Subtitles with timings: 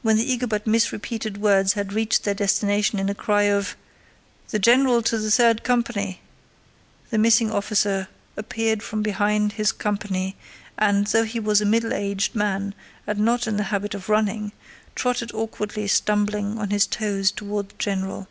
[0.00, 3.76] When the eager but misrepeated words had reached their destination in a cry of:
[4.48, 6.22] "The general to the third company,"
[7.10, 10.34] the missing officer appeared from behind his company
[10.78, 12.74] and, though he was a middle aged man
[13.06, 14.52] and not in the habit of running,
[14.94, 18.28] trotted awkwardly stumbling on his toes toward the general.